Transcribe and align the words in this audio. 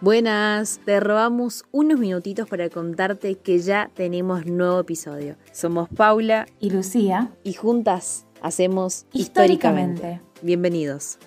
Buenas, 0.00 0.80
te 0.84 0.98
robamos 1.00 1.64
unos 1.70 1.98
minutitos 1.98 2.48
para 2.48 2.68
contarte 2.68 3.36
que 3.36 3.58
ya 3.60 3.90
tenemos 3.94 4.44
nuevo 4.44 4.80
episodio. 4.80 5.36
Somos 5.52 5.88
Paula 5.88 6.46
y 6.60 6.70
Lucía 6.70 7.30
y 7.44 7.54
juntas 7.54 8.26
hacemos 8.42 9.06
históricamente. 9.12 9.94
históricamente. 9.94 10.20
Bienvenidos. 10.42 11.18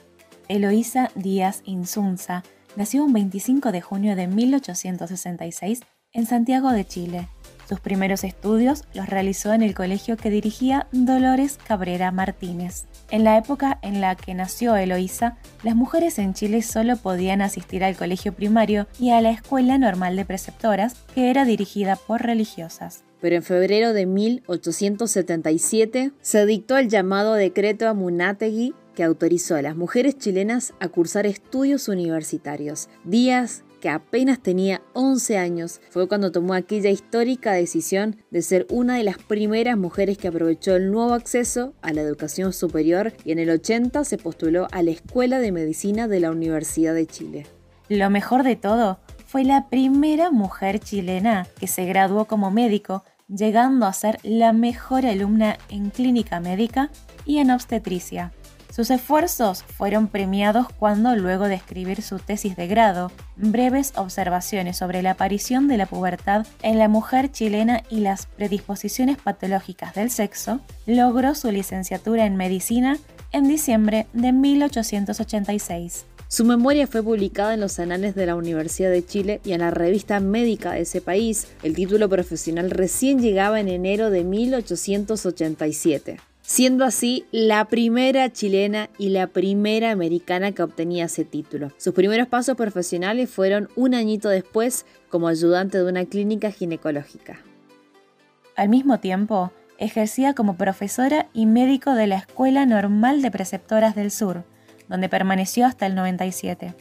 Eloísa 0.49 1.11
Díaz 1.15 1.61
Insunza 1.65 2.43
nació 2.75 3.03
un 3.03 3.13
25 3.13 3.71
de 3.71 3.81
junio 3.81 4.15
de 4.15 4.27
1866 4.27 5.81
en 6.11 6.25
Santiago 6.25 6.71
de 6.71 6.85
Chile. 6.85 7.29
Sus 7.67 7.79
primeros 7.79 8.23
estudios 8.23 8.83
los 8.93 9.07
realizó 9.07 9.53
en 9.53 9.61
el 9.61 9.73
colegio 9.73 10.17
que 10.17 10.29
dirigía 10.29 10.87
Dolores 10.91 11.57
Cabrera 11.65 12.11
Martínez. 12.11 12.85
En 13.09 13.23
la 13.23 13.37
época 13.37 13.79
en 13.81 14.01
la 14.01 14.15
que 14.15 14.33
nació 14.33 14.75
Eloísa, 14.75 15.37
las 15.63 15.75
mujeres 15.75 16.19
en 16.19 16.33
Chile 16.33 16.61
solo 16.61 16.97
podían 16.97 17.41
asistir 17.41 17.85
al 17.85 17.95
colegio 17.95 18.33
primario 18.33 18.85
y 18.99 19.11
a 19.11 19.21
la 19.21 19.31
escuela 19.31 19.77
normal 19.77 20.17
de 20.17 20.25
preceptoras, 20.25 20.95
que 21.15 21.29
era 21.29 21.45
dirigida 21.45 21.95
por 21.95 22.21
religiosas. 22.21 23.05
Pero 23.21 23.37
en 23.37 23.43
febrero 23.43 23.93
de 23.93 24.05
1877 24.05 26.11
se 26.21 26.45
dictó 26.45 26.77
el 26.77 26.89
llamado 26.89 27.33
decreto 27.33 27.87
a 27.87 27.93
Munátegui 27.93 28.75
que 28.93 29.03
autorizó 29.03 29.55
a 29.55 29.61
las 29.61 29.77
mujeres 29.77 30.17
chilenas 30.17 30.73
a 30.79 30.89
cursar 30.89 31.27
estudios 31.27 31.87
universitarios. 31.87 32.89
Díaz 33.03 33.63
que 33.79 33.89
apenas 33.89 34.39
tenía 34.39 34.81
11 34.93 35.37
años, 35.37 35.81
fue 35.89 36.07
cuando 36.07 36.31
tomó 36.31 36.53
aquella 36.53 36.89
histórica 36.89 37.53
decisión 37.53 38.17
de 38.31 38.41
ser 38.41 38.67
una 38.69 38.97
de 38.97 39.03
las 39.03 39.17
primeras 39.17 39.77
mujeres 39.77 40.17
que 40.17 40.27
aprovechó 40.27 40.75
el 40.75 40.91
nuevo 40.91 41.13
acceso 41.13 41.73
a 41.81 41.93
la 41.93 42.01
educación 42.01 42.53
superior 42.53 43.13
y 43.23 43.31
en 43.31 43.39
el 43.39 43.49
80 43.49 44.03
se 44.03 44.17
postuló 44.17 44.67
a 44.71 44.81
la 44.81 44.91
Escuela 44.91 45.39
de 45.39 45.51
Medicina 45.51 46.07
de 46.07 46.19
la 46.19 46.31
Universidad 46.31 46.93
de 46.93 47.07
Chile. 47.07 47.47
Lo 47.89 48.09
mejor 48.09 48.43
de 48.43 48.55
todo, 48.55 48.99
fue 49.27 49.43
la 49.43 49.67
primera 49.69 50.31
mujer 50.31 50.79
chilena 50.79 51.47
que 51.59 51.67
se 51.67 51.85
graduó 51.85 52.25
como 52.25 52.49
médico, 52.49 53.03
llegando 53.27 53.85
a 53.85 53.93
ser 53.93 54.19
la 54.23 54.53
mejor 54.53 55.05
alumna 55.05 55.57
en 55.69 55.89
clínica 55.89 56.39
médica 56.39 56.89
y 57.25 57.39
en 57.39 57.51
obstetricia. 57.51 58.31
Sus 58.77 58.91
esfuerzos 58.91 59.63
fueron 59.63 60.07
premiados 60.07 60.67
cuando, 60.77 61.15
luego 61.15 61.47
de 61.47 61.55
escribir 61.55 62.03
su 62.03 62.19
tesis 62.19 62.55
de 62.55 62.67
grado, 62.67 63.11
breves 63.35 63.91
observaciones 63.95 64.77
sobre 64.77 65.01
la 65.01 65.13
aparición 65.13 65.67
de 65.67 65.77
la 65.77 65.87
pubertad 65.87 66.45
en 66.61 66.77
la 66.77 66.87
mujer 66.87 67.31
chilena 67.31 67.81
y 67.89 68.01
las 68.01 68.27
predisposiciones 68.27 69.17
patológicas 69.17 69.95
del 69.95 70.11
sexo, 70.11 70.59
logró 70.85 71.33
su 71.33 71.51
licenciatura 71.51 72.27
en 72.27 72.35
medicina 72.35 72.99
en 73.31 73.47
diciembre 73.47 74.05
de 74.13 74.31
1886. 74.31 76.05
Su 76.27 76.45
memoria 76.45 76.85
fue 76.85 77.01
publicada 77.01 77.55
en 77.55 77.61
los 77.61 77.79
anales 77.79 78.13
de 78.13 78.27
la 78.27 78.35
Universidad 78.35 78.91
de 78.91 79.03
Chile 79.03 79.41
y 79.43 79.53
en 79.53 79.61
la 79.61 79.71
revista 79.71 80.19
médica 80.19 80.73
de 80.73 80.81
ese 80.81 81.01
país. 81.01 81.47
El 81.63 81.73
título 81.73 82.09
profesional 82.09 82.69
recién 82.69 83.23
llegaba 83.23 83.59
en 83.59 83.69
enero 83.69 84.11
de 84.11 84.23
1887 84.23 86.19
siendo 86.47 86.85
así 86.85 87.25
la 87.31 87.65
primera 87.65 88.31
chilena 88.31 88.89
y 88.97 89.09
la 89.09 89.27
primera 89.27 89.91
americana 89.91 90.53
que 90.53 90.63
obtenía 90.63 91.03
ese 91.03 91.25
título. 91.25 91.73
Sus 91.75 91.93
primeros 91.93 92.29
pasos 92.29 92.55
profesionales 92.55 93.29
fueron 93.29 93.67
un 93.75 93.93
añito 93.93 94.29
después 94.29 94.85
como 95.09 95.27
ayudante 95.27 95.77
de 95.77 95.83
una 95.83 96.05
clínica 96.05 96.49
ginecológica. 96.51 97.39
Al 98.55 98.69
mismo 98.69 99.01
tiempo, 99.01 99.51
ejercía 99.77 100.35
como 100.35 100.55
profesora 100.55 101.27
y 101.33 101.45
médico 101.45 101.91
de 101.91 102.07
la 102.07 102.15
Escuela 102.19 102.65
Normal 102.65 103.21
de 103.21 103.29
Preceptoras 103.29 103.93
del 103.93 104.09
Sur, 104.09 104.45
donde 104.87 105.09
permaneció 105.09 105.65
hasta 105.65 105.85
el 105.85 105.95
97. 105.95 106.73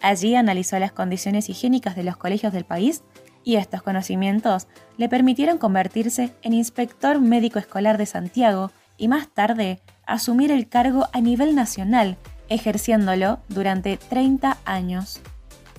Allí 0.00 0.36
analizó 0.36 0.78
las 0.78 0.92
condiciones 0.92 1.48
higiénicas 1.48 1.96
de 1.96 2.04
los 2.04 2.16
colegios 2.16 2.52
del 2.52 2.64
país 2.64 3.02
y 3.42 3.56
estos 3.56 3.82
conocimientos 3.82 4.68
le 4.98 5.08
permitieron 5.08 5.58
convertirse 5.58 6.32
en 6.42 6.52
inspector 6.52 7.20
médico 7.20 7.58
escolar 7.58 7.98
de 7.98 8.06
Santiago 8.06 8.70
y 8.96 9.08
más 9.08 9.28
tarde 9.28 9.80
asumir 10.06 10.50
el 10.50 10.68
cargo 10.68 11.06
a 11.12 11.20
nivel 11.20 11.54
nacional, 11.54 12.16
ejerciéndolo 12.48 13.38
durante 13.48 13.96
30 13.96 14.58
años. 14.64 15.20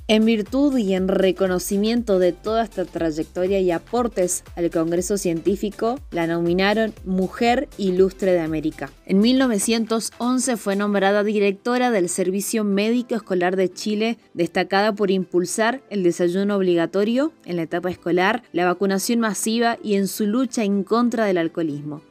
En 0.08 0.24
virtud 0.24 0.78
y 0.78 0.94
en 0.94 1.08
reconocimiento 1.08 2.20
de 2.20 2.32
toda 2.32 2.64
esta 2.64 2.86
trayectoria 2.86 3.60
y 3.60 3.72
aportes 3.72 4.44
al 4.56 4.70
Congreso 4.70 5.18
Científico, 5.18 6.00
la 6.12 6.28
nominaron 6.28 6.94
Mujer 7.06 7.68
Ilustre 7.80 8.34
de 8.34 8.42
América. 8.42 8.92
En 9.08 9.20
1911 9.20 10.58
fue 10.58 10.76
nombrada 10.76 11.24
directora 11.24 11.90
del 11.90 12.08
Servicio 12.08 12.64
Médico 12.64 13.16
Escolar 13.16 13.56
de 13.56 13.74
Chile, 13.74 14.20
destacada 14.36 14.94
por 14.94 15.10
impulsar 15.10 15.82
el 15.90 16.04
desayuno 16.04 16.56
obligatorio 16.56 17.32
en 17.44 17.56
la 17.56 17.64
etapa 17.64 17.90
escolar, 17.90 18.44
la 18.54 18.66
vacunación 18.66 19.20
masiva 19.20 19.80
y 19.82 19.96
en 19.96 20.08
su 20.08 20.28
lucha 20.28 20.64
en 20.64 20.84
contra 20.84 21.26
del 21.26 21.40
alcoholismo. 21.40 22.04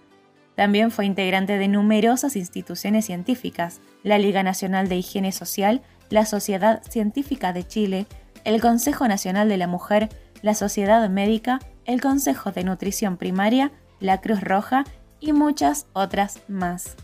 También 0.54 0.90
fue 0.90 1.06
integrante 1.06 1.58
de 1.58 1.68
numerosas 1.68 2.36
instituciones 2.36 3.06
científicas, 3.06 3.80
la 4.02 4.18
Liga 4.18 4.42
Nacional 4.42 4.88
de 4.88 4.96
Higiene 4.96 5.32
Social, 5.32 5.82
la 6.10 6.26
Sociedad 6.26 6.82
Científica 6.88 7.52
de 7.52 7.66
Chile, 7.66 8.06
el 8.44 8.60
Consejo 8.60 9.08
Nacional 9.08 9.48
de 9.48 9.56
la 9.56 9.66
Mujer, 9.66 10.08
la 10.42 10.54
Sociedad 10.54 11.08
Médica, 11.08 11.58
el 11.86 12.00
Consejo 12.00 12.52
de 12.52 12.64
Nutrición 12.64 13.16
Primaria, 13.16 13.72
la 14.00 14.20
Cruz 14.20 14.40
Roja 14.40 14.84
y 15.18 15.32
muchas 15.32 15.86
otras 15.92 16.40
más. 16.48 16.96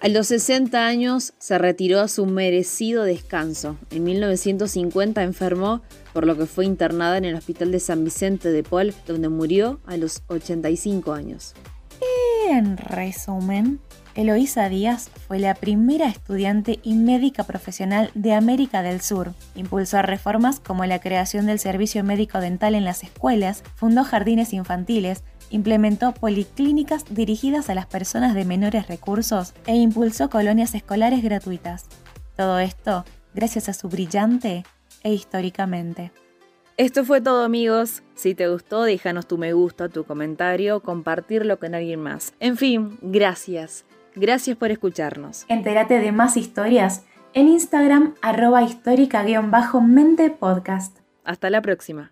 A 0.00 0.08
los 0.08 0.26
60 0.26 0.84
años 0.84 1.32
se 1.38 1.56
retiró 1.56 2.00
a 2.00 2.08
su 2.08 2.26
merecido 2.26 3.04
descanso. 3.04 3.78
En 3.90 4.04
1950 4.04 5.22
enfermó, 5.22 5.80
por 6.12 6.26
lo 6.26 6.36
que 6.36 6.44
fue 6.44 6.66
internada 6.66 7.16
en 7.16 7.24
el 7.24 7.36
Hospital 7.36 7.72
de 7.72 7.80
San 7.80 8.04
Vicente 8.04 8.50
de 8.50 8.62
Paul, 8.62 8.92
donde 9.06 9.30
murió 9.30 9.80
a 9.86 9.96
los 9.96 10.22
85 10.26 11.14
años. 11.14 11.54
En 12.54 12.76
resumen, 12.76 13.80
Eloísa 14.14 14.68
Díaz 14.68 15.10
fue 15.26 15.40
la 15.40 15.56
primera 15.56 16.06
estudiante 16.06 16.78
y 16.84 16.94
médica 16.94 17.42
profesional 17.42 18.12
de 18.14 18.32
América 18.32 18.82
del 18.82 19.00
Sur. 19.00 19.34
Impulsó 19.56 20.02
reformas 20.02 20.60
como 20.60 20.84
la 20.84 21.00
creación 21.00 21.46
del 21.46 21.58
servicio 21.58 22.04
médico 22.04 22.38
dental 22.38 22.76
en 22.76 22.84
las 22.84 23.02
escuelas, 23.02 23.64
fundó 23.74 24.04
jardines 24.04 24.52
infantiles, 24.52 25.24
implementó 25.50 26.14
policlínicas 26.14 27.04
dirigidas 27.10 27.70
a 27.70 27.74
las 27.74 27.86
personas 27.86 28.34
de 28.34 28.44
menores 28.44 28.86
recursos 28.86 29.52
e 29.66 29.74
impulsó 29.74 30.30
colonias 30.30 30.76
escolares 30.76 31.24
gratuitas. 31.24 31.86
Todo 32.36 32.60
esto 32.60 33.04
gracias 33.34 33.68
a 33.68 33.74
su 33.74 33.88
brillante 33.88 34.62
e 35.02 35.12
históricamente. 35.12 36.12
Esto 36.76 37.04
fue 37.04 37.20
todo 37.20 37.44
amigos. 37.44 38.02
Si 38.16 38.34
te 38.34 38.48
gustó, 38.48 38.82
déjanos 38.82 39.28
tu 39.28 39.38
me 39.38 39.52
gusta, 39.52 39.88
tu 39.88 40.02
comentario, 40.04 40.80
compartirlo 40.80 41.60
con 41.60 41.72
alguien 41.74 42.00
más. 42.00 42.34
En 42.40 42.56
fin, 42.56 42.98
gracias. 43.00 43.84
Gracias 44.16 44.56
por 44.56 44.72
escucharnos. 44.72 45.44
Entérate 45.48 46.00
de 46.00 46.10
más 46.10 46.36
historias 46.36 47.04
en 47.32 47.46
Instagram 47.46 48.14
arroba 48.22 48.62
histórica-mente 48.62 50.30
podcast. 50.30 50.98
Hasta 51.24 51.48
la 51.48 51.62
próxima. 51.62 52.10